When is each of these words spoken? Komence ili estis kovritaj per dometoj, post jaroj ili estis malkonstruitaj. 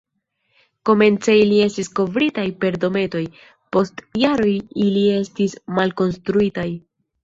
Komence 0.89 1.35
ili 1.41 1.59
estis 1.65 1.91
kovritaj 2.01 2.47
per 2.65 2.79
dometoj, 2.87 3.23
post 3.79 4.05
jaroj 4.25 4.53
ili 4.89 5.09
estis 5.23 5.59
malkonstruitaj. 5.81 6.71